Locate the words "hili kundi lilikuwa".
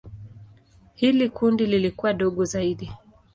0.95-2.13